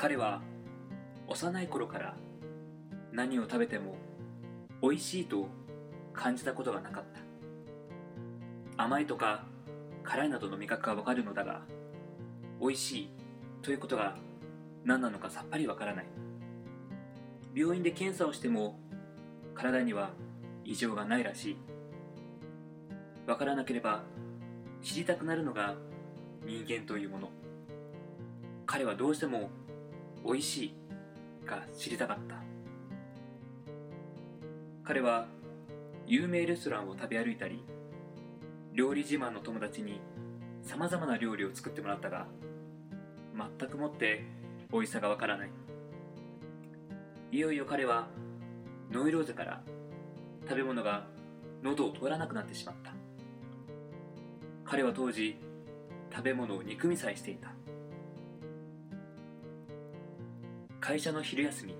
[0.00, 0.40] 彼は
[1.28, 2.16] 幼い頃から
[3.12, 3.96] 何を食べても
[4.80, 5.46] 美味しいと
[6.14, 7.04] 感じたことがなかっ
[8.76, 8.82] た。
[8.82, 9.44] 甘いとか
[10.02, 11.60] 辛いなどの味覚がわかるのだが
[12.62, 13.10] 美味しい
[13.60, 14.16] ということが
[14.86, 16.06] 何なのかさっぱりわからない。
[17.54, 18.80] 病院で検査をしても
[19.54, 20.12] 体には
[20.64, 21.56] 異常がないらしい。
[23.26, 24.00] わからなければ
[24.80, 25.74] 知りたくなるのが
[26.46, 27.28] 人間というもの。
[28.64, 29.50] 彼はどうしても
[30.24, 30.74] 美味しい
[31.46, 32.36] が知りたかった。
[34.84, 35.26] 彼は
[36.06, 37.62] 有名レストランを食べ歩いたり
[38.72, 40.00] 料理自慢の友達に
[40.62, 42.26] さまざまな料理を作ってもらったが
[43.58, 44.24] 全くもって
[44.72, 45.50] 美味しさがわからない。
[47.32, 48.08] いよいよ彼は
[48.90, 49.62] ノイローゼから
[50.48, 51.06] 食べ物が
[51.62, 52.92] 喉を通らなくなってしまった。
[54.64, 55.36] 彼は当時
[56.12, 57.52] 食べ物を憎みさえしていた。
[60.90, 61.76] 会社の昼休み。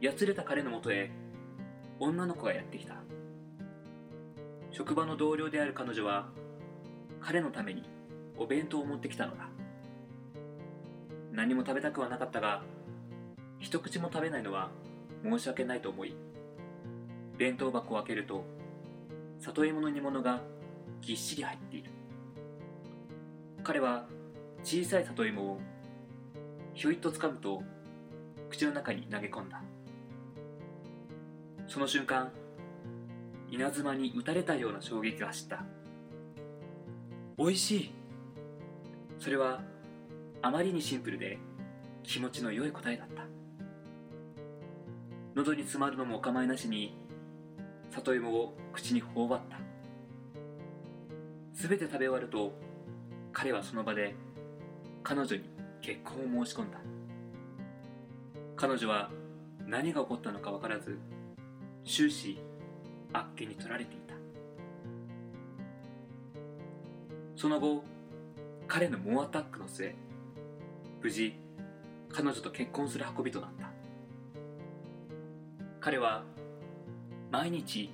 [0.00, 1.10] やつれた彼のもとへ
[1.98, 2.94] 女の子がやってきた。
[4.70, 6.28] 職場の同僚である彼女は
[7.20, 7.82] 彼のために
[8.36, 9.48] お弁当を持ってきたのだ。
[11.32, 12.62] 何も食べたくはなかったが
[13.58, 14.70] 一口も食べないのは
[15.24, 16.14] 申し訳ないと思い
[17.38, 18.44] 弁当箱を開けると
[19.40, 20.42] 里芋の煮物が
[21.00, 21.90] ぎっしり入っている。
[23.64, 24.06] 彼は
[24.62, 25.60] 小さい里芋を
[26.78, 27.60] ひょいっと掴むと
[28.48, 29.60] 口の中に投げ込んだ。
[31.66, 32.30] その瞬間
[33.50, 35.64] 稲妻に打たれたような衝撃が走った。
[37.36, 37.90] 美味しい。
[39.18, 39.60] それは
[40.40, 41.40] あまりにシンプルで
[42.04, 43.24] 気持ちの良い答えだった。
[45.34, 46.96] 喉に詰まるのもお構いなしに
[47.90, 49.58] 里芋を口に頬張った。
[51.54, 52.52] 全て食べ終わると
[53.32, 54.14] 彼はその場で
[55.02, 56.78] 彼女に結婚を申し込んだ。
[58.56, 59.10] 彼女は
[59.66, 60.98] 何が起こったのか分からず
[61.84, 62.40] 終始
[63.12, 64.14] あっけに取られていた。
[67.36, 67.84] その後
[68.66, 69.94] 彼の猛アタックの末
[71.00, 71.38] 無事
[72.10, 73.70] 彼女と結婚する運びとなった。
[75.80, 76.24] 彼は
[77.30, 77.90] 毎日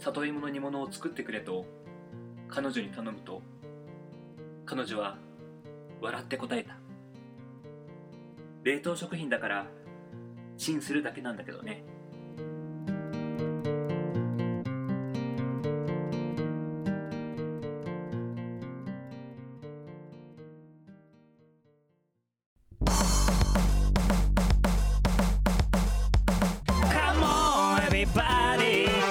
[0.00, 1.64] 里芋の煮物を作ってくれと
[2.48, 3.40] 彼女に頼むと
[4.64, 5.16] 彼女は
[6.00, 6.76] 笑って答えた。
[8.66, 9.66] 冷凍食品だから
[10.56, 11.84] チンするだけなんだけどね。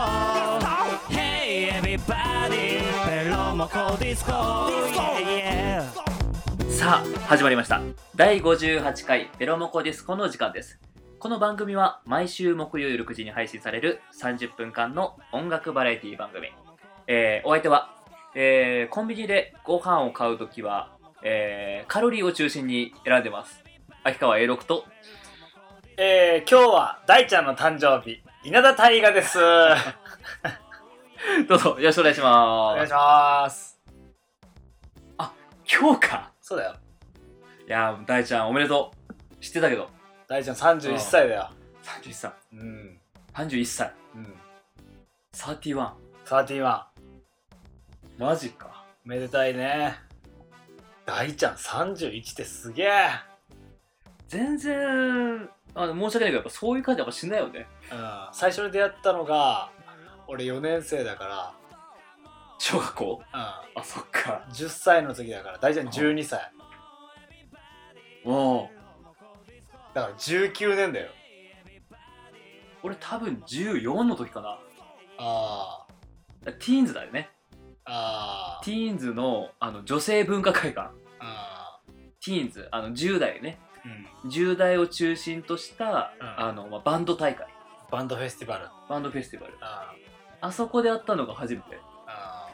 [1.09, 2.81] Hey everybody.
[3.09, 4.31] ベロモコディスコ.
[4.33, 6.71] Yeah yeah.
[6.71, 7.81] さあ始まりました。
[8.15, 10.79] 第58回ベロモコディスコの時間です。
[11.19, 16.49] この番組は毎週木曜夜9時に配信される30分間の音楽バラエティ番組、
[17.07, 17.95] えーお相手は、
[18.35, 20.91] えーコンビニでご飯を買うときは、
[21.23, 23.65] えーカロリーを中心に選んでます。
[24.05, 24.85] 秋川 A6 と。
[25.97, 29.39] えー、今日は大ちゃんの誕生日、稲田大我です。
[29.39, 29.43] お
[31.47, 33.81] どうぞよろしくお願いします願いします。
[35.71, 36.77] 今日かそうだよ。
[37.67, 39.89] いやー大ちゃんおめでとう知ってたけど
[40.27, 41.50] 大ちゃん31歳だよ。
[41.84, 43.00] 31歳うん。
[43.34, 44.41] 31歳うん。
[45.34, 45.91] 31
[46.25, 46.84] 31。
[48.19, 49.97] マジかめでたいね。
[51.05, 53.11] 大ちゃん31ってすげえ。
[54.29, 57.98] 全然あの申し訳ないけどやっぱそういう感じやっぱしないよねうん。
[58.32, 59.70] 最初に出会ったのが、
[60.26, 61.54] 俺4年生だか
[62.58, 63.22] 小学校？
[63.32, 64.53] ら、あそっかうん。
[64.53, 66.53] 10歳の時だから、大ちゃん12歳。
[68.25, 68.69] お
[69.94, 71.10] だから19年だよ。
[72.82, 74.58] 俺多分14の時かな
[75.19, 75.87] あ
[76.44, 77.31] ティーンズだよね
[77.84, 78.58] あ。
[78.61, 81.81] あティーンズのあの女性文化会館あ。
[82.25, 83.69] ティーンズあの10代ねうん。
[84.27, 86.41] 10代を中心とした、うん。
[86.41, 87.47] あのまあ、バンド大会。
[87.91, 88.69] バンドフェスティバル。
[88.88, 89.55] バンドフェスティバル。
[89.61, 89.94] あ
[90.41, 90.53] あ。
[90.53, 91.79] そこで会ったのが初めて。
[92.06, 92.49] あ。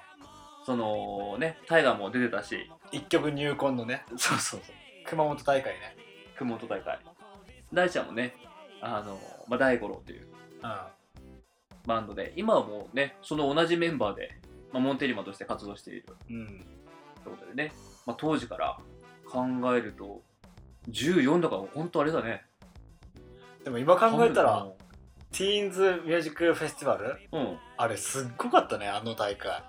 [0.65, 2.71] そのねタイガーも出てたし。
[2.91, 4.77] 一曲入魂のね、そうそうそう。
[5.07, 5.97] 熊本大会ね。
[6.37, 6.99] 熊本大会。
[7.73, 8.35] 大ちゃんもね
[8.81, 9.19] あの、
[9.49, 10.29] まあ、大五郎っていう
[10.63, 10.81] うん。
[11.87, 14.41] バンドで今はもうねその同じメンバーで、
[14.73, 16.07] まあ、モンテリマとして活動している。
[16.31, 16.47] うん。
[17.23, 17.73] ということでね、
[18.07, 18.79] まあ、当時から
[19.29, 19.45] 考
[19.77, 20.23] えると
[20.91, 22.45] 14だから本当あれだね。
[23.65, 24.67] でも今考えたら、
[25.33, 27.59] ティーンズミュージックフェスティバルうん。
[27.77, 29.63] あれすっごかったねあの大会。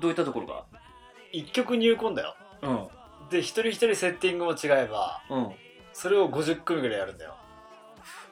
[0.00, 0.64] どういったところが
[1.32, 2.36] ？1曲入魂だよ。
[2.62, 2.88] うん。
[3.30, 5.52] で一人一人セッティングも違えばうん。
[5.92, 7.36] それを50組ぐらいやるんだよ。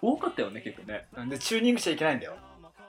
[0.01, 1.07] 多かったよね結構ね。
[1.29, 2.37] でチューニングしちゃいけないんだよ。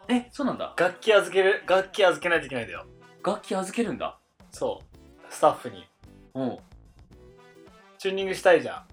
[0.08, 0.74] えそうなんだ。
[0.78, 2.86] 楽器預ける楽器預けないといけないんだよ。
[3.24, 4.18] 楽器預けるんだ。
[4.52, 5.34] そう。
[5.34, 5.86] スタッフに。
[6.36, 6.58] うん
[8.04, 8.84] チューニングしたいじゃ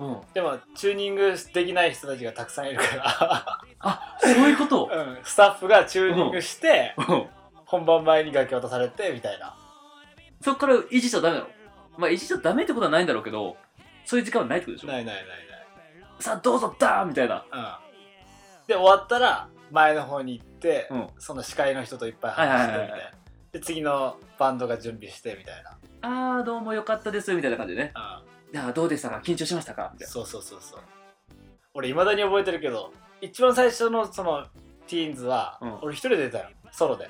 [0.00, 0.02] ん。
[0.02, 0.20] うん。
[0.32, 4.88] でもチューニングできない人たちがたくさんいるかあそういうこと？
[4.90, 7.26] ら、 うん、スタッフがチューニングしてうん。
[7.66, 9.54] 本番前に楽器渡されてみたいな。
[10.40, 11.50] そっからいじっちゃダメなの。
[11.98, 13.58] まあいじっちゃダメってことはないんだろうけど
[14.06, 14.88] そういう時間はないってことでしょ？
[14.90, 15.24] ないないない
[16.18, 17.34] さあどうぞダーンみたいな。
[17.34, 21.08] ない、うん、で終わったら前の方に行って、うん。
[21.18, 23.19] その司会の人といっぱい話してみたいな、はいはいはいは
[23.52, 25.78] で次のバンドが準備してみたいな、
[26.36, 27.92] あーどうもよかったですみたいな感じでね。
[28.52, 28.60] うん。
[28.60, 29.20] いやどうでしたか？
[29.24, 29.90] 緊張しましたか？
[29.92, 30.12] みたいな。
[30.12, 30.80] そうそうそうそう。
[31.74, 34.44] 俺いまだに覚えてるけど一番最初のその
[34.86, 35.78] ティーンズは、うん。
[35.82, 36.48] 俺一人で出たよ。
[36.72, 37.08] ソロで。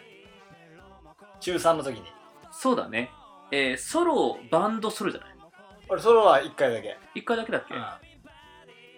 [1.40, 2.02] 中3の時に。
[2.52, 3.10] そうだね。
[3.52, 5.31] えー、ソロバンドソロじゃない？
[5.88, 7.84] 俺ソロは1回だけ、一回だけだっけ、うん、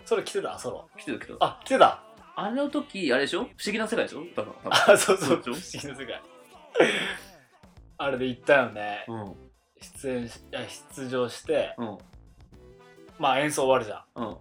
[0.05, 0.59] ソロ来てた？
[0.59, 0.89] ソロ。
[0.99, 2.03] 来てたけどあ来てた。
[2.35, 3.41] あの時あれでしょ？
[3.41, 4.25] 不思議な世界でしょ？
[4.35, 4.73] 多分多分。
[4.73, 5.43] あそうそう。
[5.43, 6.23] 不思議な世界
[7.99, 9.35] あれで行ったよね、うん。
[9.81, 10.61] 出演しいや
[10.97, 11.75] 出場して。
[11.79, 11.99] うん。
[13.19, 14.25] まあ演奏終わるじゃん。
[14.27, 14.37] うん。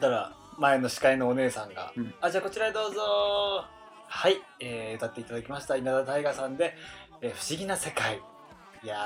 [0.00, 2.14] だから前の司会のお姉さんが「うん。
[2.20, 3.00] あじゃあこちらへどうぞ。
[4.06, 5.76] はい、えー歌っていただきました。
[5.76, 6.76] 稲田大我さんで、
[7.20, 8.20] えー不思議な世界」
[8.84, 8.96] いや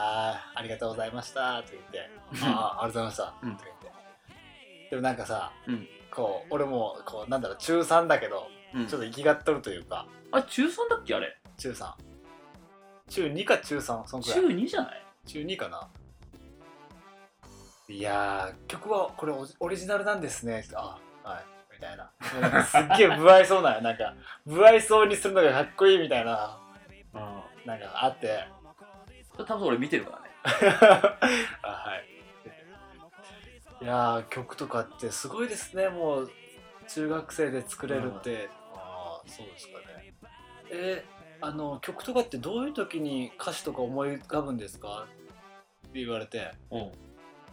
[0.55, 2.11] ーありがとうございました」と言って
[2.45, 3.57] 「ああありがとうございました」うん。
[3.57, 3.93] と言って。
[4.91, 5.89] でもなんかさ、うん。
[6.11, 8.87] こう俺もこうなんだろう中3だけどうん。
[8.87, 10.07] ちょっと生きがっとるというか。
[10.33, 11.35] あ中3だっけあれ？
[11.57, 11.93] 中3
[13.09, 14.41] 中2か中3そんくらい。
[14.41, 15.03] 中2じゃない？
[15.27, 15.89] 中2かな。
[17.89, 20.65] いやー曲はこれオオリジナルなんですね。
[20.75, 21.45] あはい。
[21.73, 22.11] みたいな。
[22.65, 24.15] すっげえ不愛想なよなんか
[24.47, 26.59] 不愛想にするのがかっこいいみたいな。
[27.15, 28.45] あなんかあって。
[29.39, 30.29] 多分俺見てるからね。
[31.63, 33.85] あはい。
[33.85, 35.89] いやー曲とかってすごいですね。
[35.89, 36.31] もう
[36.89, 40.15] 中学生で作れるって、ああそうですかね。
[40.71, 41.05] え
[41.41, 45.07] あの曲とかってどういう時に歌詞とか思い浮かぶんですか？
[45.89, 46.51] って言われて。
[46.71, 46.81] うん。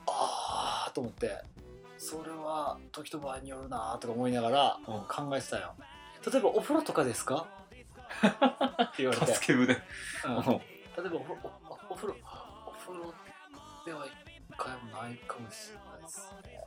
[0.08, 1.42] ああと思って。
[1.98, 4.94] それは時と場合によるなーとか思いながらうん。
[5.08, 5.74] 考えてたよ。
[6.32, 7.48] 例えばお風呂とかですか？
[8.82, 9.64] って言われて、助け舟。
[10.26, 10.44] うん、うん。
[10.44, 10.60] 例えば
[11.02, 11.20] お風呂
[11.90, 12.16] おお風呂
[12.68, 13.14] お風呂
[13.86, 14.12] では一
[14.58, 16.60] 回もないかもしれないですね。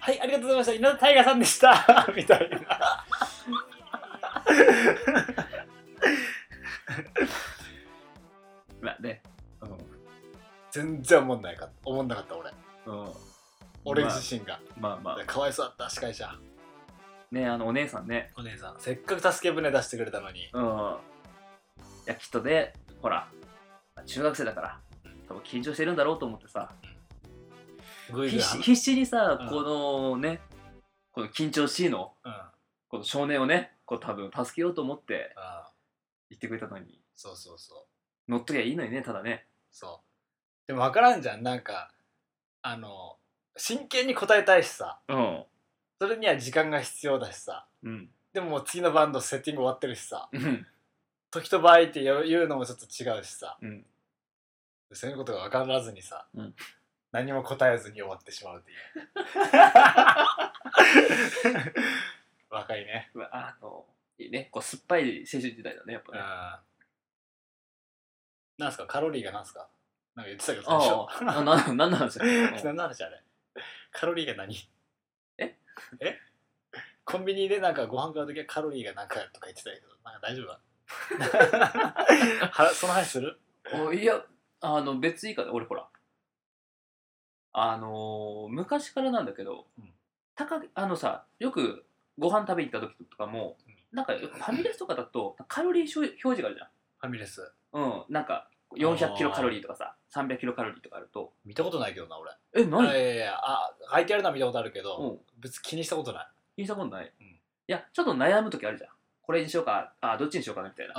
[0.00, 0.72] はいありがとうございました。
[0.74, 2.06] 稲田大我さんでした。
[2.14, 3.04] みたいな
[8.80, 9.22] まあね。
[10.70, 12.50] 全然思んないか思んなかった俺。
[12.86, 13.04] うん。
[13.04, 13.12] うん
[13.84, 16.30] 俺自身が、まあまあかわいそうだった司会者。
[17.30, 18.32] ねあのお姉さんね。
[18.36, 18.74] お姉さん。
[18.78, 20.48] せっかく助け舟出してくれたのに。
[20.52, 20.64] うん。
[20.64, 20.66] い
[22.06, 23.28] やきっとねほら
[24.04, 24.80] 中学生だから
[25.28, 26.70] 多分緊張してるんだろうと思ってさ。
[28.08, 30.40] 必死必死にさ、うんこのね
[31.12, 32.32] この緊張しいのうん。
[32.88, 35.67] この少年をねこう多分助けようと思ってああ
[36.30, 37.00] 言ってくれたのに。
[37.14, 37.86] そうそうそ
[38.28, 38.30] う。
[38.30, 39.46] 乗っときゃいいのにねただね。
[39.72, 40.68] そう。
[40.68, 41.42] でも分からんじゃん。
[41.42, 41.90] なんか
[42.62, 43.16] あの
[43.56, 45.00] 真剣に答えたいしさ。
[45.08, 45.44] うん。
[46.00, 47.66] それには時間が必要だしさ。
[47.82, 48.08] うん。
[48.32, 50.28] でももう次のバンドセッティング終わってるしさ。
[50.32, 50.66] うん。
[51.30, 53.58] 時と場合って言う言うのもちょっと違うしさ。
[53.60, 53.84] うん。
[54.92, 56.54] そういうことが分からずにさ、うん。
[57.12, 58.78] 何も答えずに終わってしまうっていう。
[62.50, 63.10] 若いね。
[63.14, 63.84] うわあの
[64.18, 66.24] いいねこう酸っぱい青春時代だねやっぱうんね
[68.58, 68.86] なんすか？
[68.86, 69.68] カロリーがなんすか？
[70.16, 70.90] なんか言ってたけど最初。
[70.90, 72.24] ああなななんなんですよ
[72.64, 73.22] 何の話あれ。
[73.92, 74.56] カロリーが何？
[75.38, 75.56] え？
[76.00, 76.18] え？
[77.04, 80.60] コンビニでなんかご飯買うときはカロリーがなんかとか言ってたけどなんか大丈夫か
[82.64, 83.38] は その話する？
[83.74, 84.24] おいや
[84.60, 85.88] あの別にいいかな俺ほら。
[87.52, 89.92] あのー昔からなんだけど、うん。
[90.34, 91.86] 高あのさよく
[92.18, 96.62] ご飯食べに行った時とかも、うんなんかファミレスとかだとカロリー表表示があるじ
[97.00, 97.52] ファミレス。
[97.72, 98.04] ゃんうん。
[98.08, 101.32] なんか400キロカロリーとかさ300キロカロリーとかあると。
[101.44, 102.30] 見たことないけどな俺。
[102.54, 105.18] え何あいやいやあ書いてあるのは見たことあるけど、うん。
[105.40, 106.28] 別に気にしたことない。
[106.56, 107.26] 気にしたことない、うん。
[107.26, 108.90] いやちょっと悩む時あるじゃん。
[109.22, 110.94] これにしようかあどっちにしようかなみたいな。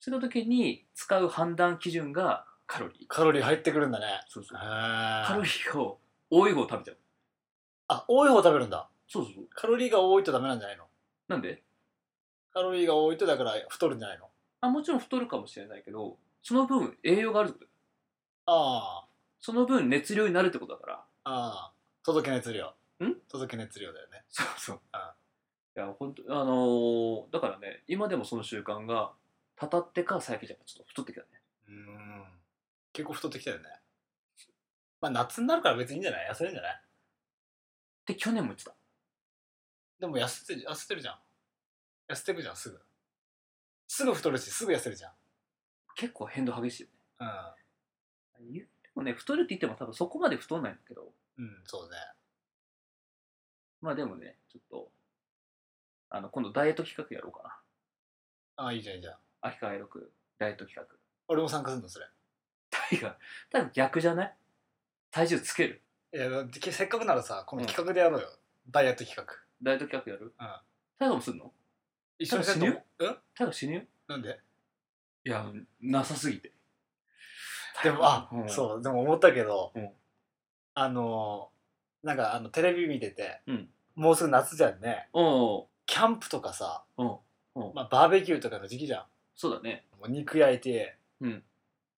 [0.00, 3.04] そういう時に使う判断基準がカロリー。
[3.08, 4.06] カロリー入ってくるんだね。
[4.28, 4.58] そうそう。
[4.58, 5.98] へカロリーーを
[6.30, 6.96] 多い方を食べちゃう。
[7.88, 8.88] あ多い方食べるんだ。
[9.08, 9.44] そうそうそう。
[9.50, 10.84] カロリーが多いとダメなんじゃないの？
[11.28, 11.62] なんで？
[12.52, 14.28] カロリーが多いとだから太るんじゃないの？
[14.60, 17.70] あもちろん太るかもしれないけどその分栄養があるってこと。
[18.46, 19.04] あ
[19.40, 20.94] その分熱量になるってことだから。
[20.94, 21.66] ああ。
[21.66, 22.66] あ届け熱量。
[23.04, 23.14] ん？
[23.28, 24.24] 届け熱量だよね。
[24.28, 24.80] そうそう。
[25.76, 29.12] いや本当あのーだからね今でもその習慣が
[29.54, 31.26] たたってから最近じゃちょっと太ってきたね。
[31.68, 32.24] うん。
[32.92, 33.64] 結構太ってきたよね。
[35.00, 36.28] まあ夏になるから別にいいんじゃない？
[36.30, 36.80] 痩せるんじゃない？
[38.06, 38.74] で去年も言ってた。
[40.00, 41.14] でも痩せて痩せてるじゃん
[42.08, 42.80] 痩せてるじゃんすぐ。
[43.86, 45.12] すぐ太るしすぐ痩せるじゃん。
[45.96, 46.88] 結構変動激しいよ
[47.20, 47.26] うん。
[47.26, 51.12] ね言ってもね太るって言っても多分そこまで太んないんだけど。
[51.38, 51.96] うんそうね。
[53.80, 54.90] まあでもねちょっと
[56.10, 57.42] あの今度ダイエット企画やろうか
[58.56, 58.64] な。
[58.64, 59.14] ああいいじゃんいいじゃん。
[59.40, 60.96] 秋川六ダイエット企画。
[61.28, 62.06] 俺も参加するのそれ。
[62.70, 63.16] タイが
[63.50, 64.34] 多分逆じゃない？
[65.10, 65.82] 体重つける？
[66.12, 68.28] いやだってせっかくならさこの企画でやろうよ、
[68.70, 69.24] ダイエット企画。
[69.62, 70.34] ダイエット企画やる？
[70.38, 70.46] うん。
[70.98, 71.52] タイガもすんの？
[72.18, 73.16] 一緒にせんと多分うん？
[73.34, 73.74] タイガ死ぬ？
[73.74, 74.40] よなんで？
[75.24, 75.44] いや
[75.80, 76.52] なさすぎて。
[77.82, 78.48] でもあ、うん。
[78.48, 79.90] そうでも思ったけど、うん。
[80.74, 81.58] あのー
[82.06, 83.68] なんかあのテレビ見てて、うん。
[83.96, 85.08] もうすぐ夏じゃんね。
[85.12, 87.18] おうキャンプとかさ、おう
[87.56, 89.04] おうまあ、バーベキューとかの時期じゃん。
[89.34, 89.84] そうだね。
[89.98, 91.42] もう肉焼いて、うん。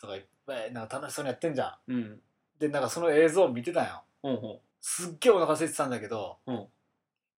[0.01, 1.93] とかいっぱいなんか楽しそうにやってんじゃん。
[1.93, 2.21] うん。
[2.59, 4.03] でなんかその映像を見てたんよ。
[4.23, 6.67] おうおうすっげえお腹空いてたんだけど、うん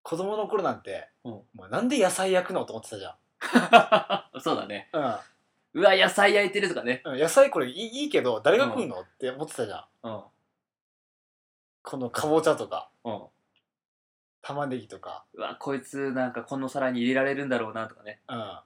[0.03, 1.33] 子供の頃なんて、うん。
[1.33, 3.17] もうなんで野菜焼くのと思ってたじゃ
[4.41, 4.89] そうだね。
[4.93, 5.17] ん、うん。
[5.75, 7.03] うわ野菜焼いてるとかね。
[7.05, 9.85] うん、野菜これいいいいけど誰が食うの、って思ってたじゃん。
[10.03, 10.23] うん。
[11.83, 12.91] このかぼちゃとか。
[13.05, 13.23] うん。
[14.43, 15.25] 玉ねぎとか。
[15.35, 18.21] うわこいつなんかこの皿に入れられるんだろうなとかね。
[18.29, 18.59] うん。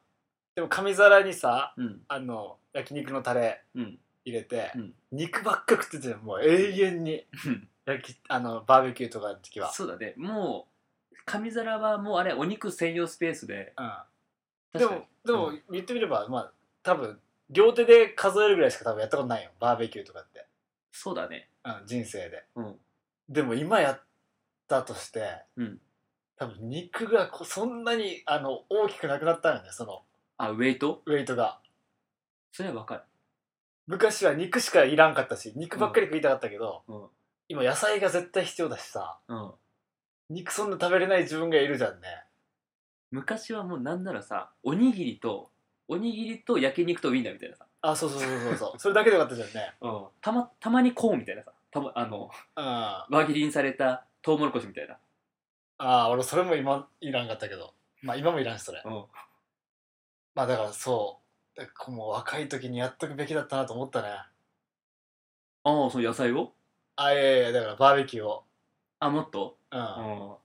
[0.54, 2.02] でも紙皿にさうん。
[2.08, 3.98] あの焼肉のタレうん。
[4.24, 4.94] 入れて、うん。
[5.12, 7.26] 肉ばっか食っててもう永遠に。
[7.86, 10.14] 焼きあのバーベキューとかの時は、そうだね。
[10.16, 10.75] もう
[11.26, 13.74] 紙皿はもうあれお肉専用スペースで。
[14.74, 16.52] うん、でもでもう言ってみればまあ
[16.82, 17.18] 多分
[17.50, 19.50] 両手で数えるぐらいしか多分やったことないよ。
[19.60, 20.46] バーベキューとかって、
[20.92, 21.48] そうだね。
[21.64, 22.44] うん、人生で。
[22.54, 22.76] うん。
[23.28, 24.02] でも今やっ
[24.68, 25.80] たとして、うん。
[26.38, 30.02] 多分肉がこそんなにあの大きくなくなったよねその
[30.38, 31.02] あウェイト？
[31.06, 31.58] ウェイトが。
[32.52, 33.02] それはわかる。
[33.88, 37.06] 昔は肉しかいらんかったし肉ばっかり食いたかったけど、うん。
[37.48, 39.18] 今野菜が絶対必要だしさ。
[39.28, 39.50] うん
[40.28, 42.24] 肉そんな食べれない自分がいるじゃんね。
[43.10, 45.50] 昔はもうなんならさおにぎりと
[45.88, 48.78] おにぎりと焼肉とウインナーみたいなさ、あそうそうそうそうそう。
[48.80, 49.74] それだけでよかったじゃんね。
[49.80, 51.52] うん、たまたまにコーンみたいなさ。
[51.70, 54.98] たまあのうんあ輪切りにされたトウモロコシみたいな、
[55.78, 57.74] あ俺それも今いらんかったけど。
[58.02, 58.82] まあ今もいらんしそれ。
[58.84, 59.04] うん、
[60.34, 61.20] まあだからそ
[61.56, 61.58] う。
[61.60, 64.08] だからもう若い時にやっとくべきだったなと思ったね。
[64.08, 64.26] あ
[65.64, 66.52] あその野菜を？
[66.96, 68.45] あいやいやだからバーベキューを
[68.98, 70.36] あもっと、うん、うん、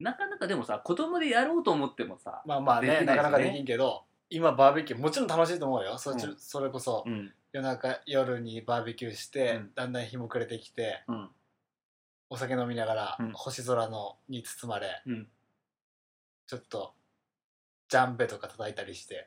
[0.00, 3.04] なかなかでもさ子供でやろうと思ってもさ、まあまあねね。
[3.04, 5.98] なかなかできんけど今バーベキューもちろん楽しいと思うよ。
[5.98, 6.18] そ,、うん。
[6.38, 7.32] それこそうん。
[7.52, 9.70] 夜中夜にバーベキューして、うん。
[9.74, 11.28] だんだん日も暮れてきてうん。
[12.30, 13.32] お酒飲みながら、うん。
[13.32, 15.28] 星空のに包まれ、うん。
[16.46, 16.94] ちょっと
[17.88, 19.26] ジャンベとか叩いたりして、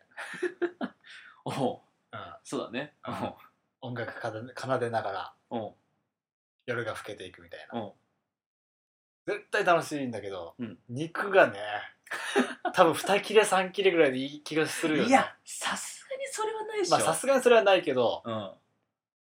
[1.44, 1.80] おう。
[2.14, 2.94] うん、そうだね。
[3.06, 3.34] うん。
[3.82, 5.34] 音楽奏で奏でながら
[6.66, 7.92] 夜が更けていくみたいな
[9.26, 10.78] 絶対楽しいんだけど、うん。
[10.90, 11.60] 肉がね
[12.74, 18.52] 多分2切れ3切れぐらいでいい気がするよ、ね、いやさすがにそれはないでしょ、まあさすがにそれはないけどうん。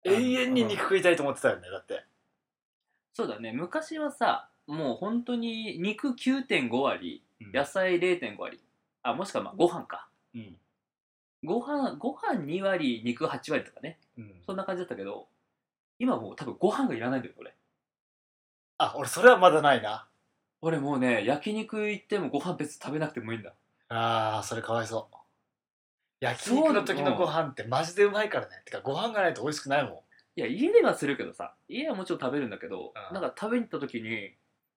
[0.06, 2.06] 永遠に肉食いたいと思ってたよねだって。
[3.14, 3.52] そうだね。
[3.52, 7.52] 昔はさもう本当に肉9.5割うん。
[7.52, 8.62] 野菜0.5割。
[9.04, 10.10] あもしくはまあご飯か。
[10.34, 10.58] うん。
[11.44, 14.00] ご飯ご飯2割肉8割とかね。
[14.18, 14.42] うん。
[14.46, 15.28] そんな感じだったけど
[16.00, 17.54] 今もう多分ご飯がいらないんだよ俺
[18.80, 20.08] あ俺それはまだないな。
[20.62, 23.54] 俺もうね焼肉行ってもご飯別に食べなくてもいいんだ。
[23.90, 25.16] あーそれかわいそう。
[26.22, 28.62] 焼肉の時のご飯ってマジでうまいからね。
[28.66, 29.92] てかご飯がないと美味しくないもん。
[29.94, 31.54] いや家ではするけどさ。
[31.68, 33.14] 家はもちろん食べるんだけど、うん。
[33.14, 34.32] なんか食べに行った時に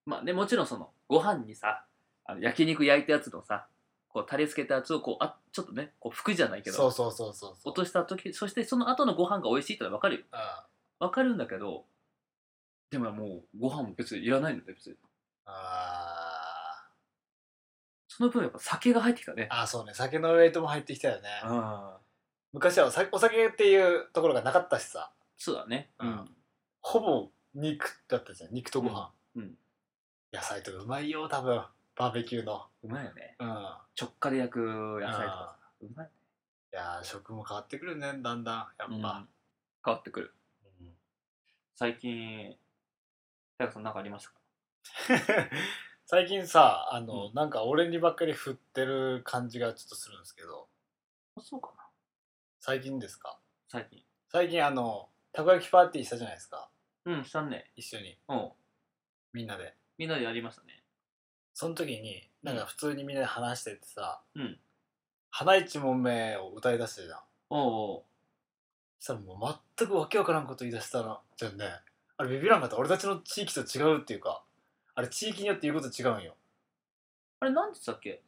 [0.04, 1.84] まあねもちろんそのご飯にさ
[2.24, 3.66] あの焼肉焼いたやつのさ
[4.08, 7.70] こうタレつけたやつをこうあちょっとねこう拭くじゃないけどそうそうそうそうそう。
[7.70, 10.22] 落とした時そしてその後のご飯が美味しいってのは分かるよ。
[10.32, 10.66] あ
[10.98, 11.84] 分かるんだけど
[12.92, 14.96] でももうご飯も別にいらないんだよ別に。
[15.46, 16.86] あ
[18.06, 19.48] その分やっぱ酒が入ってきたね。
[19.50, 19.94] ーあーそうね。
[19.94, 21.28] 酒のウェイトも入ってきたよね。
[21.42, 22.00] ああ
[22.52, 25.10] 昔はお酒お酒っていうところがなかったしさ。
[25.38, 25.90] そうだね。
[25.98, 26.30] うん。
[26.82, 28.52] ほぼ肉だったじゃん。
[28.52, 29.42] 肉とご飯、うん。
[29.42, 29.54] うん。
[30.34, 31.64] 野菜とかうまいよ多分。
[31.96, 32.66] バーベキューの。
[32.82, 33.36] うまいよね。
[33.38, 33.48] うん。
[33.48, 34.60] 直火で焼く
[35.00, 35.58] 野菜とかさ。
[35.80, 36.12] うまいね。
[36.74, 38.56] いやー食も変わってくるねだんだん。
[38.78, 39.00] やっうん。
[39.00, 39.26] ぱ、
[39.82, 40.34] 変わってくる。
[40.82, 40.92] うん。
[41.74, 42.54] 最近
[43.58, 44.36] 大学さん何かありましたか？
[46.06, 47.34] 最近さあの、うん。
[47.34, 50.68] なんか俺にばっかり振ってる感じがちょっとするんですけど。
[51.36, 51.88] あそうかな。
[52.60, 53.38] 最近ですか？
[53.68, 54.04] 最近。
[54.28, 56.70] 最近あのたこ焼きパーティーしたじゃないですか。
[57.04, 57.72] うんしたね。
[57.76, 58.18] 一緒に。
[58.28, 58.52] うん。
[59.32, 59.76] みんなで。
[59.98, 60.82] みんなでやりましたね。
[61.54, 64.60] その時になんか普通にみんなで話しててさ「うん。
[65.30, 67.20] 花一問目」を歌い出してたじゃん。
[67.50, 68.04] おうおう。
[68.98, 71.80] そしたらもう全くわけわからんこと言い出したらじゃんね
[72.22, 72.76] あれビビらんかった。
[72.76, 74.44] 俺たちの地域と違うっていうか。
[74.94, 76.34] あれ地域によって言うこと違うんよ。
[77.40, 78.22] あれなんて言ってたっけ？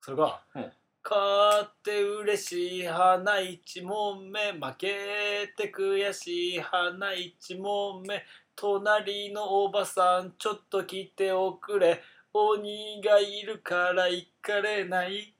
[0.00, 0.72] それがうん
[1.08, 8.24] 「勝って嬉しい花一問目負けて悔しい花一問目
[8.56, 15.32] 隣のおばさんちょっと来ておくれ鬼がいるから行かれない。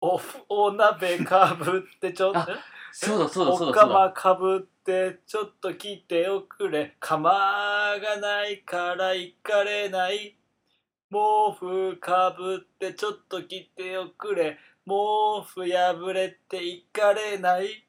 [0.00, 2.38] おふお鍋かぶってちょっと。
[2.38, 2.48] あ
[2.92, 3.98] そうだそうだそうおかだそうだ。
[4.06, 6.96] まかぶってちょっと来ておくれ。
[6.98, 10.34] 釜がないから行かれない。
[11.10, 14.56] 毛布かぶってちょっと来ておくれ。
[14.86, 17.86] 毛布破れて行かれない。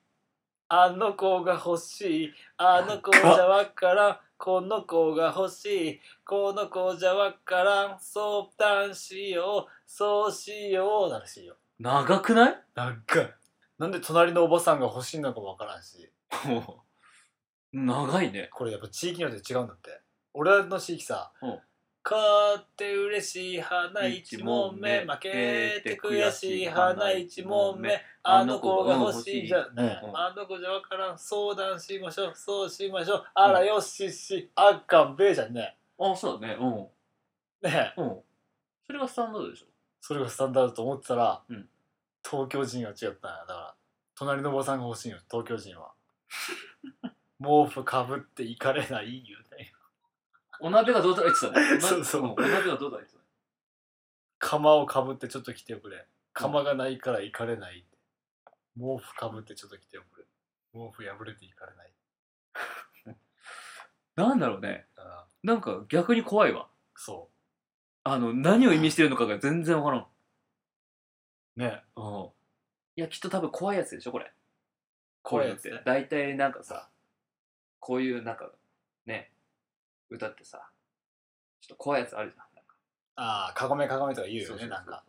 [0.68, 2.34] あの子が欲しい。
[2.58, 4.18] あの子じゃわからん。
[4.38, 6.00] この子が欲しい。
[6.26, 7.98] この子じゃわからん。
[8.02, 9.72] 相談しよう。
[9.86, 11.10] そうしよう。
[11.10, 12.64] ならしいよ長くない？
[12.76, 13.30] なんか
[13.78, 16.12] なんで隣のおばさんが欲しいのかもわからんし
[17.74, 18.50] 長いね。
[18.52, 20.02] これやっぱ地域によって違うんだって。
[20.34, 21.60] 俺らの地域さうん
[22.04, 30.18] 「勝って嬉しい花一問目負けて悔しい花一問目あの子が欲しいじゃねうん。
[30.18, 31.20] あの子じゃわからん。
[31.20, 35.78] 相談しましょうそうしましょうあらよししあっかんべえじゃんね。
[36.00, 36.58] あそうだね。
[36.60, 37.70] うん。
[37.70, 38.22] ねうん。
[38.88, 39.66] それがスタンダードでしょ。
[40.02, 41.70] それがスタンダードと思ってたら、うん。
[42.24, 43.12] 東京人は違ったんや。
[43.42, 43.76] だから
[44.16, 45.92] 隣のおばさんが欲しいよ東京人は
[47.40, 49.74] 毛布かぶって行かれない言うね。
[50.62, 52.22] お鍋がどうだ言ってたねお鍋そうそう。
[52.24, 53.20] んお鍋がどうだ言ってた
[54.40, 56.06] 釜をかぶってちょっと来ておくれ。
[56.34, 57.86] 釜がないから行かれない。
[58.78, 60.26] 毛布かぶってちょっと来ておくれ。
[60.74, 61.92] 毛布破れて行かれない。
[64.16, 64.86] なんだろうね。
[64.98, 66.68] あなんか逆に怖いわ。
[66.96, 67.30] そ
[68.04, 70.02] あの何を意味してるのかが全然わからん。
[70.02, 71.84] うね。
[71.96, 72.30] うん。
[72.98, 74.32] いやきっと多分怖いやつでしょこれ。
[75.22, 76.90] 怖いやつ大体なんかさ
[77.80, 78.50] こういうなんか
[79.06, 79.32] ね
[80.10, 80.70] 歌ってさ
[81.62, 82.76] ちょっと怖いやつあるじゃんなんか。
[83.16, 85.04] ああかごめかごめとか言うよねなんか。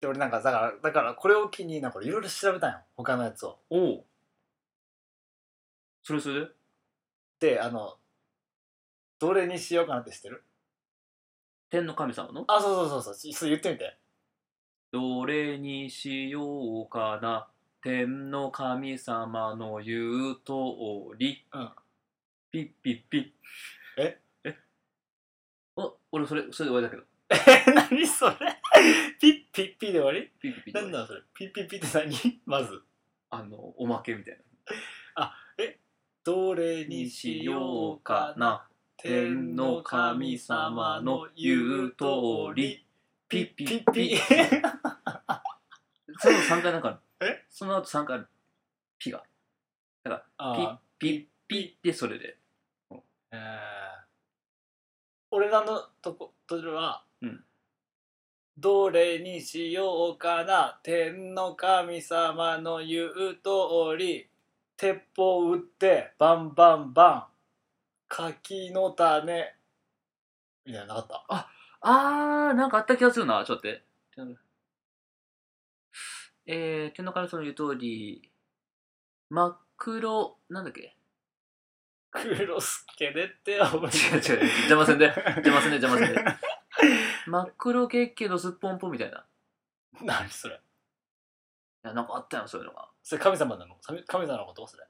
[0.00, 3.58] で俺なんかだからだからこれを機になんかいろいろ調べたんよ他のやつを。
[3.70, 4.04] おお
[6.02, 6.46] それそれ
[7.40, 7.54] で？
[7.54, 7.96] であの
[9.18, 10.44] どれにしようかなって知ってる？
[11.70, 12.44] 天の神様の？
[12.46, 13.32] あそうそうそうそう。
[13.32, 13.96] そう言ってみて。
[14.92, 17.48] どれにしようかな
[17.82, 21.70] 天の神様の言う通り、うん
[22.56, 23.30] ピッピッピッ。
[23.98, 24.18] え？
[24.44, 24.56] え？
[25.76, 27.02] お俺それそれで終わりだけど。
[27.28, 27.36] え？
[27.74, 28.36] 何それ？
[29.20, 30.30] ピッピッピで終わり？
[30.40, 30.92] ピッピッピッで終わり。
[30.92, 31.20] なんだそれ？
[31.34, 32.16] ピッピッピって何？
[32.46, 32.82] まず。
[33.28, 34.38] あのおまけみたい
[35.16, 35.36] な。
[36.24, 38.66] どれにしようかな？
[38.96, 42.86] 天の神様の言う通り。
[43.28, 44.16] ピッピピッピッピ
[46.18, 47.28] その3回なんかある。
[47.28, 47.44] え？
[47.50, 48.28] その後3回ある。
[48.98, 49.22] ピが。
[50.02, 52.38] ピッあピッピッでそれで。
[52.38, 52.45] ー
[53.32, 53.38] えー。
[55.30, 57.44] 俺らのとことでは、うん。
[58.58, 64.30] どれにしようかな天の神様の言う通り
[64.76, 67.24] 鉄砲撃ってバンバンバン
[68.08, 69.54] 柿の種。
[70.64, 71.50] みたいなのなかった。
[71.80, 73.44] あーなんかあった気がするな。
[73.44, 74.40] ちょっと待って。
[76.46, 78.30] えー、天の神様の言う通り
[79.28, 80.95] 真っ黒なんだっけ？
[82.22, 85.06] 黒助でって覚えて違う違う邪魔せんで。
[85.06, 86.24] 邪魔せんで邪魔せんで。
[87.26, 89.24] 真っ黒月経のすっぽんぽんみたいな。
[90.00, 90.60] い何それ。
[91.82, 92.88] やなんかあったよそういうのが。
[93.02, 93.76] それ神様なの？
[93.82, 94.66] 神神様のこと？
[94.66, 94.84] それ。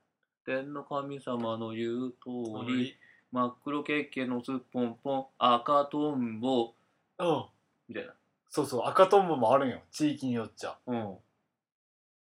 [0.45, 2.29] 天の神様の言う通
[2.69, 2.97] り
[3.33, 6.73] 真っ黒血系のすっぽんぽん赤とんぼ。
[7.19, 7.45] うん。
[7.89, 8.13] みたいな。
[8.49, 9.81] そうそう赤とんぼもあるんよ。
[9.91, 10.77] 地域によっちゃ。
[10.87, 11.17] うん。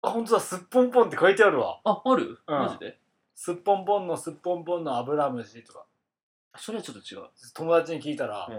[0.02, 0.40] あ本当だ。
[0.40, 1.80] すっぽんぽんって書いてあるわ。
[1.84, 2.60] あある、うん。
[2.60, 2.98] マジで？
[3.40, 5.86] すっぽんぽんのすっぽんぽんのアブラムシとか。
[6.58, 7.30] それはちょっと違う。
[7.54, 8.56] 友達に聞いたら、うん。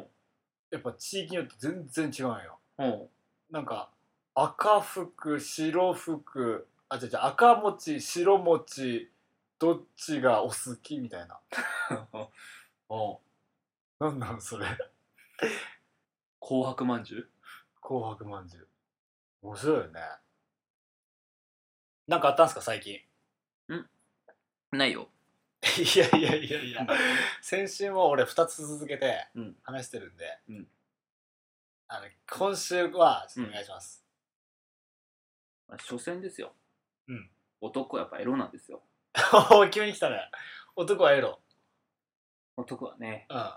[0.70, 2.58] やっぱ地域によって全然違うんよ。
[2.78, 3.08] うん。
[3.50, 3.90] なんか
[4.36, 9.10] 赤服白服あ違う違う赤餅白餅
[9.58, 11.40] どっちがお好きみたいな。
[13.98, 14.66] なんなんそれ。
[16.40, 17.28] 紅白まんじゅう
[17.82, 18.68] 紅白まんじゅう
[19.42, 20.00] 面白いよね。
[22.06, 23.07] なんかあったんすか最近？
[24.72, 25.08] ないよ。
[25.62, 26.86] いやいやいやいや。
[27.42, 29.56] 先週も俺2つ続けてうん。
[29.62, 30.68] 話してるんで、うん。
[31.88, 34.04] あの今週はちょっとお願いします、
[35.68, 36.52] まあ所詮ですよ、
[37.08, 37.30] うん、
[37.62, 38.82] 男はやっぱエロなんですよ。
[39.32, 40.30] お ー急に来たね。
[40.76, 41.40] 男はエロ。
[42.56, 43.26] 男はね。
[43.30, 43.54] うん。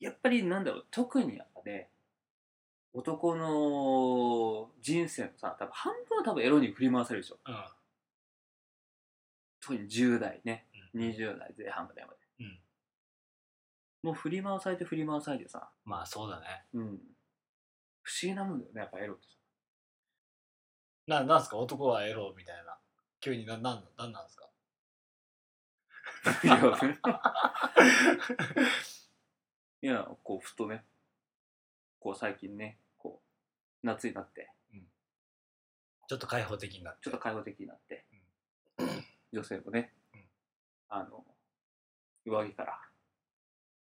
[0.00, 0.86] やっぱりなんだろう。
[0.90, 1.90] 特にやっぱね
[2.92, 7.38] 男の人生のさ多分半分は多分エロに振り回されるでしょ。
[7.44, 7.54] うん
[9.66, 10.66] 特に10代ね。
[10.94, 11.00] うん。
[11.00, 12.60] 20代前半ぐらいまで、うん。
[14.02, 16.66] もう振り回されて振り回されてさ、まあそうだね。
[16.74, 17.00] うん、
[18.02, 19.30] 不思議なもんだよねやっぱエロってさ。
[21.06, 21.56] ななんすか？
[21.56, 22.76] 男はエロみたいな。
[23.20, 24.50] 急にななんなんなんですか？
[29.80, 30.84] いやこうふとね。
[31.98, 33.22] こう最近ねこ
[33.82, 34.50] う夏になって。
[36.06, 37.04] ちょっと開放的になって。
[37.04, 38.04] ちょっと開放的になって、
[39.34, 40.20] 女性もね、うん。
[40.88, 41.24] あの
[42.24, 42.78] 上着から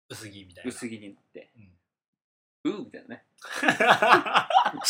[0.08, 0.68] 薄着みたいな。
[0.68, 1.50] 薄着になって
[2.64, 2.72] うん。
[2.72, 3.26] うーみたいなね。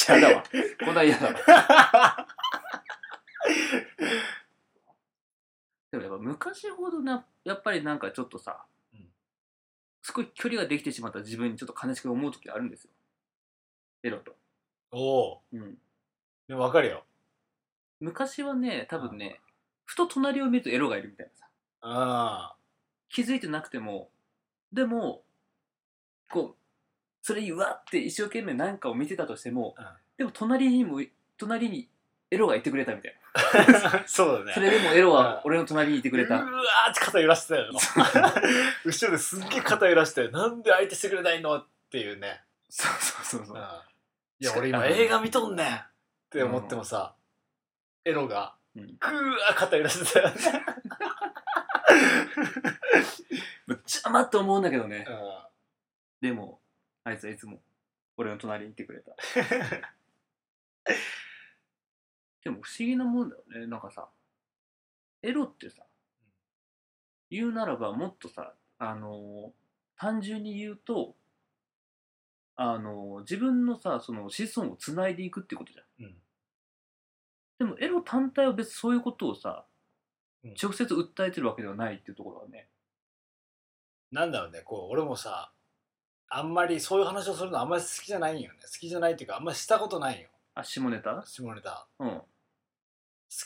[0.09, 0.45] 嫌だわ。
[0.85, 1.35] こんなん嫌だわ。
[5.91, 9.13] でもやっぱ昔ほどなやっぱりなんかちょっとさ、うん。
[10.03, 12.93] すごい距離ができてしまった自分にちょっと悲しく思う時あるんですよ。
[14.05, 14.37] エロと、
[14.91, 15.79] おおうん、
[16.47, 17.07] でも分かるよ。
[18.01, 19.41] 昔はね多分ね
[19.85, 21.49] ふと隣を見るとエロがいるみたいなさ。
[21.83, 22.57] あ
[23.11, 24.09] 気づいてなくても
[24.73, 25.23] でも
[26.31, 26.65] こう
[27.23, 29.85] それにうわって一生懸命何かを見てたとしても、うん。
[30.19, 31.01] でも隣にも
[31.39, 31.89] 隣に
[32.31, 34.45] エロがいてくれたみたいあ そうだね。
[34.47, 35.41] なそれでもエロはうん。
[35.45, 37.73] 俺の隣にいてくれた、うわーって肩揺らしてたよ。
[38.85, 43.83] 後ろですっげえ肩揺らしてなんで相手してくれないのっていうね、そうそうそうそう、
[44.41, 45.87] いや俺今映画見とんねんっ
[46.29, 47.15] て思ってもさ、
[48.05, 50.35] エロがうんぐーわー肩揺らしてたよね、
[53.85, 56.29] 邪魔って思うんだけどね、うん。
[56.29, 56.61] でも
[57.05, 57.63] あいつはいつも
[58.17, 59.15] 俺の隣にいてくれた。
[62.43, 63.67] でも不思議なもんだよね。
[63.67, 64.09] なんかさ
[65.23, 65.87] エロってさ
[67.31, 69.53] 言うならばもっとさあのー
[69.97, 71.17] 単純に言うと
[72.57, 75.87] あのー自分のさその子孫をつないでいくってことじゃん。
[76.05, 76.24] うん
[77.59, 79.65] でもエロ単体は別にそういうことをさ、
[80.45, 80.55] うん。
[80.61, 82.69] 直接訴えてるわけではないっていうところはね。
[84.11, 85.53] なんだろうねこう俺もさ
[86.29, 88.59] あんまりそういう話をするのあんまり好きじゃないんよね。
[88.63, 90.29] 好きじゃないっていうかあんまりしたことないよ。
[90.55, 91.23] あ下ネタ？
[91.27, 91.87] 下ネタ。
[91.99, 92.09] うん。
[92.11, 92.27] 好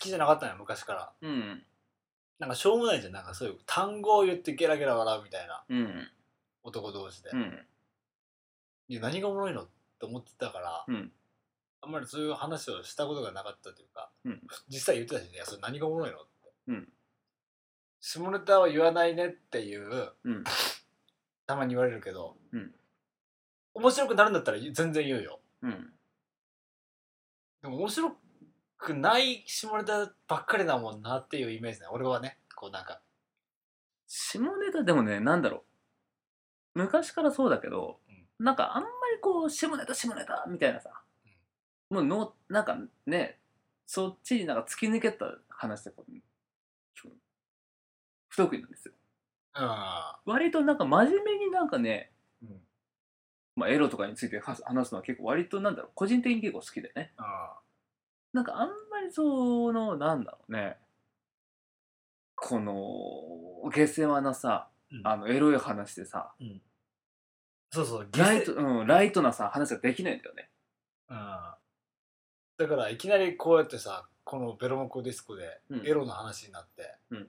[0.00, 1.12] きじゃなかったのよ昔から。
[1.22, 1.62] うん。
[2.38, 3.12] なんかしょうもないじゃん。
[3.12, 5.64] なんかそういう単語を言ってゲラゲラ笑うみたいな。
[5.68, 6.08] うん。
[6.62, 7.66] 男同士で、うん。
[8.88, 9.68] いや何がおもろいのっ
[9.98, 11.12] て思ってたから、うん
[11.80, 14.40] あんまりそういう話をしたことがなかったというか、うん。
[14.68, 16.88] 実際言ってたしねいやそれ何がおもろいのって、うん。
[18.00, 20.44] 下ネタは言わないねっていううん。
[21.46, 22.74] たまに言われるけど、うん。
[23.74, 25.40] 面白くなるんだったら全然言うよ。
[25.62, 25.92] うん。
[27.62, 28.16] でも面白
[28.76, 32.38] くない下ネタばっかりだもんなっていうイメージね俺はね。
[32.54, 33.00] こうなんか。
[34.06, 35.64] 下ネタでもねなんだろ
[36.74, 36.80] う。
[36.80, 37.98] 昔からそうだけど、
[38.38, 40.90] なんかあんまりこう下ネタ下ネタみたいなさ、
[41.90, 43.38] もうのなんかね
[43.86, 46.02] そっちになんか突き抜けた話とか
[48.28, 48.94] 不得意なんですよ。
[49.56, 52.60] うん割となんか真面目になんかね、うん。
[53.56, 57.12] まあ、エロとかについて話すのは結構割となんだろう個人的に結構好きでね。
[58.32, 60.76] なんかあんまりそのなんだろうね
[62.36, 65.00] この下世話なさうん。
[65.04, 66.32] あのエロい話でさ
[67.70, 70.48] そうそうライト、うん、ライトなさ話ができないんだよね。
[71.10, 71.18] うん
[72.58, 75.86] だからいきなりこうやってさこのベロモコディスコでうん。
[75.86, 77.28] エロの話になって、うん。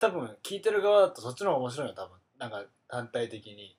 [0.00, 2.18] 多分聞いてる側だとそっちの方が面白いよ多分。
[2.38, 3.76] なんか単体的に。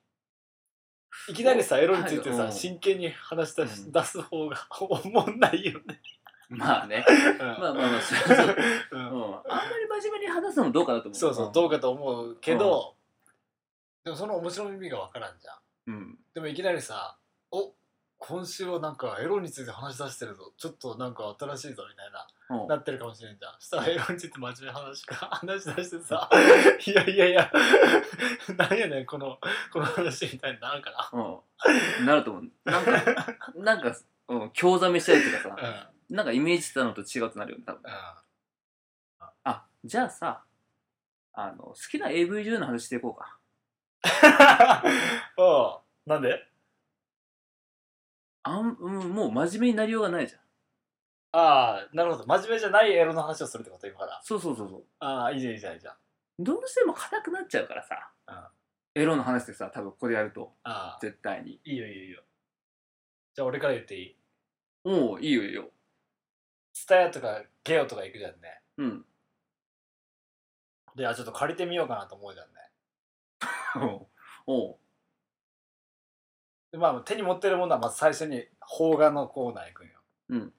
[1.28, 3.92] いきなりさエロについてさ、真剣に話し出し、うん。
[3.92, 6.00] 出す方が おもんないよね、
[6.48, 7.04] まあね。
[7.08, 7.38] うん。
[7.38, 8.56] まあまあまあそれはそう、
[8.92, 9.02] ううん。
[9.02, 11.14] ん、あんまり真面目に話すのもどうかなと思う。
[11.14, 12.94] そうそうどうかと思うけど、
[14.04, 15.56] でもその面白い意味がわからんじゃん。
[15.88, 16.18] うん。
[16.32, 17.18] でもいきなりさ
[17.50, 17.74] 「お
[18.18, 20.52] 今週はなんかエロについて話し出してるぞ。
[20.56, 22.26] ちょっとなんか新しいぞ」みたいな
[22.62, 22.68] うん。
[22.68, 23.52] なってるかもしれんじゃん。
[23.60, 26.28] そしたらエロについて真面目な話か話し出してさ
[26.84, 27.52] 「いやいやいや
[28.56, 29.38] なんやねんこの
[29.72, 32.50] この話」みたいになるかうん、なると思う。
[32.64, 33.96] なんかなんか、
[34.28, 37.82] うん、興ざめしたりとかさらなんかイメージしてたのと違うとなるよね多分。
[37.84, 40.42] うん、うん、あじゃあさ
[41.34, 43.38] あの好きな AV 女優の話していこうか。
[45.36, 46.47] おうなんで？
[48.48, 50.40] あん、うん、もう真面目になりようがないじゃん。
[51.32, 52.26] ああなるほど。
[52.26, 54.20] 真面目じゃないエロの話をするってこと今から。
[54.22, 54.84] そうそうそうそう。
[55.00, 55.94] ああいいじゃんいいじゃんいいじゃん。
[56.38, 58.32] どうしても硬くなっちゃうからさ、う
[58.98, 59.02] ん。
[59.02, 60.54] エロの話ってさ多分ここでやると。
[60.62, 61.60] ああ絶対に。
[61.64, 62.22] いいよいいよいいよ。
[63.34, 64.16] じゃあ俺から言っていい？
[64.84, 65.70] おおいいよいいよ。
[66.72, 68.62] ツタヤとかゲオとか行くじゃんね。
[68.78, 69.04] うん。
[70.96, 72.54] であちょっと借りてみようかなと思うじゃんね。
[73.76, 74.06] おう
[74.46, 74.76] おう
[76.72, 79.92] でまあ手に持ってるものはまず最初に邦画のコーナー行くんよ。
[80.30, 80.52] うん。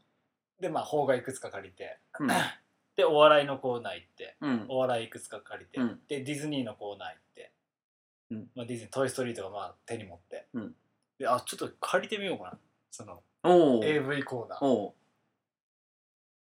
[0.59, 1.99] でまあ邦画いくつか借りて。
[2.19, 2.27] うん。
[2.95, 4.35] でお笑いのコーナー行って。
[4.41, 4.65] うん。
[4.69, 5.99] お笑いいくつか借りて、うん。
[6.07, 7.51] でディズニーのコーナー行って、
[8.31, 8.47] うん。
[8.55, 10.75] まあ、ディズニー「トイ・ストーリー」とかまあ手に持って、うん。
[11.17, 12.59] であちょっと借りてみようかな。
[12.91, 13.21] その
[13.83, 14.91] AV コーナー。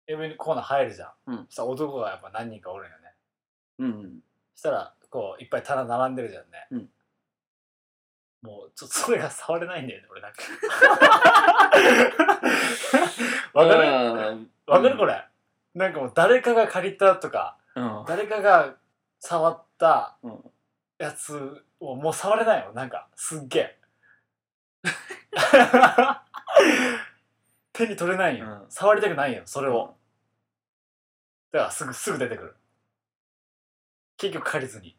[0.07, 1.46] AV コーナー入るじゃん、うん。
[1.46, 3.14] そしたら男がやっぱ何人かおるんよね。
[3.79, 4.20] うん。
[4.55, 6.90] そしたらこういっぱい棚並んでるじゃんね、うん
[8.44, 10.42] もうちょっとそれが触れないんだよね俺なんか。
[13.54, 13.83] わかる？
[13.83, 13.90] る
[14.66, 14.96] わかる？
[14.98, 15.24] これ。
[15.74, 18.04] なんかもう誰かが借りたとかうん。
[18.07, 18.74] 誰かが
[19.18, 20.50] 触ったうん。
[20.98, 23.78] やつをもう触れないよなんかすっげえ。
[27.72, 28.70] 手に取れないよ、うん。
[28.70, 29.96] 触りたくないよそれを、
[31.50, 32.57] だからすぐすぐ出てくる。
[34.16, 34.96] 結局借りずに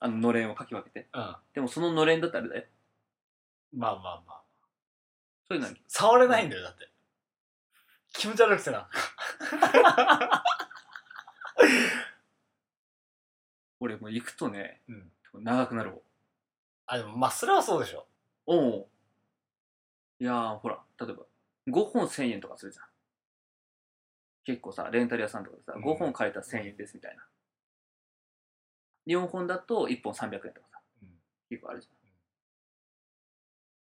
[0.00, 1.08] あののれんをかき分けて。
[1.12, 1.20] うん。
[1.20, 2.66] までもそののれんだったらあれだよ。
[3.74, 4.42] あまあまあ。
[5.48, 6.88] そういうのに触れないんだよだって。
[8.12, 8.88] 気持ち悪くてな。
[13.80, 15.10] 俺もう行くとねうん。
[15.44, 15.96] 長くなるわ。
[16.86, 18.06] あでもまあそれはそうでしょ。
[18.46, 18.88] おお
[20.20, 21.24] いやーほら例えば
[21.68, 22.86] 5本1000円とかするじゃん。
[24.44, 25.84] 結構さレンタル屋さんとかでさ、うん。
[25.84, 27.22] 5本借りたら1000円ですみたいな
[29.06, 31.08] 4本だと1本300円とかさ、うん。
[31.50, 31.94] 結構あるじゃん。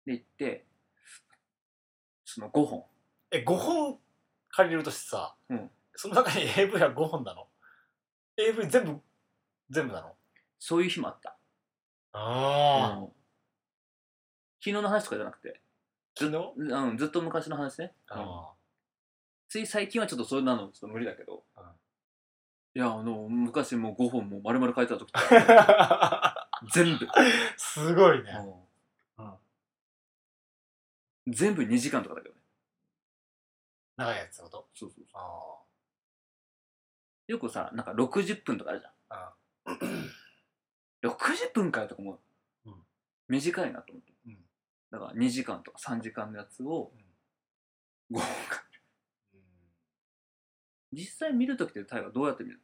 [0.06, 0.66] で行って
[2.24, 2.84] その5本。
[3.30, 3.98] え5本
[4.50, 5.70] 借りるとしてさ、うん。
[5.94, 7.48] その中に AV は5本なの
[8.36, 9.00] ？AV 全部
[9.70, 10.14] 全部なの？
[10.58, 11.36] そういう日もあった。
[12.12, 13.06] あうん。
[13.06, 13.16] 昨
[14.64, 15.60] 日の話とかじゃなくて。
[16.18, 16.52] 昨日？
[16.56, 18.20] うん、ずっと昔の話ね、うん。
[18.20, 18.52] あ
[19.48, 21.62] つい最近はちょっとそれなのちょっと無理だけど、うん
[22.76, 25.10] いやあの昔もう5本も丸々書いてた時
[26.74, 27.08] 全部、
[27.56, 28.30] すごいね。
[29.18, 29.24] うん。
[29.24, 29.28] う
[31.30, 31.32] ん。
[31.32, 32.40] 全部2時間とかだけどね。
[33.96, 34.68] 長いやつってこと？
[34.74, 35.62] そうそうそあ
[37.28, 39.34] うよくさなんか60分とかあるじゃあ
[39.72, 39.76] ん。
[41.02, 42.20] 60分かよとかも
[42.66, 42.70] う。
[42.70, 42.86] ん。
[43.28, 44.44] 短いなと思って、うん。
[44.90, 46.92] だから2時間とか3時間のやつを
[48.10, 48.66] 5本か
[50.92, 52.60] 実際見るときって大河どうやって見る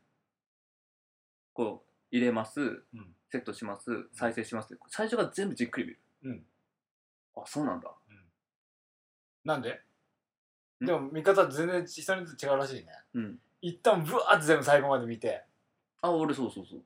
[1.52, 2.64] こう入れますう
[2.96, 3.14] ん。
[3.30, 5.98] セットします再生しますって最初から全部じっくり見る。
[6.24, 6.44] うん。
[7.36, 7.90] あそうなんだ。
[9.44, 9.80] なんで？
[10.82, 10.86] ん？
[10.86, 12.86] でも見方全然人によって違うらしいね。
[13.14, 13.38] うん。
[13.62, 15.44] 一旦ブワーって全部最後まで見て。
[16.02, 16.82] あ俺そうそうそう。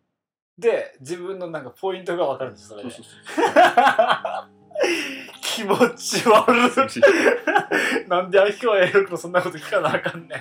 [0.58, 2.90] で自分のなんかポイントが分かるんですそれで。
[5.42, 6.60] 気持ち悪い。
[8.08, 10.36] なんで秋川栄六のそんなこと聞かなあかんね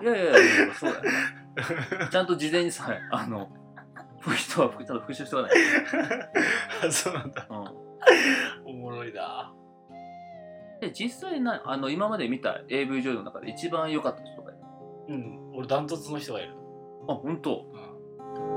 [0.00, 0.02] ん。
[0.02, 1.43] いやいやいやそうだよね
[2.10, 3.48] ちゃんと事前にさあの
[4.22, 5.54] ポイントはちゃんと復習しておかな
[6.86, 7.42] い そうなんだ。
[7.42, 7.54] と、
[8.64, 8.70] うん。
[8.70, 9.52] おもろいな。
[10.80, 14.60] で実際なあの今まで見た AV 女優の中で一番良かった人とかいる？
[15.08, 15.52] うん。
[15.56, 16.54] 俺ダントツの人がいる、
[17.08, 17.66] あ本当？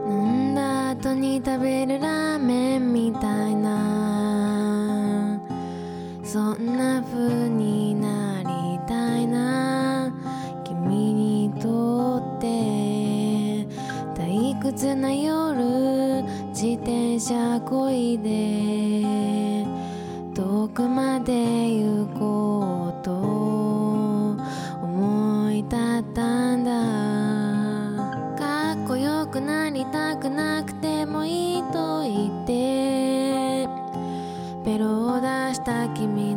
[0.07, 0.55] 飲ん。
[0.55, 5.39] だ後に食べるラーメンみたいな。
[6.23, 8.06] そんな風にな
[14.77, 19.65] 退屈な夜自転車こいで
[20.35, 23.11] 遠くまで行こうと
[24.83, 26.71] 思い立ったんだ。
[28.37, 33.67] かっこよくなりたくなくてもいいと言って。
[34.63, 36.36] ベロを出した君の